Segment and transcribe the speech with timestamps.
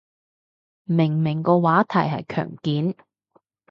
[0.85, 2.95] 明明個話題係強檢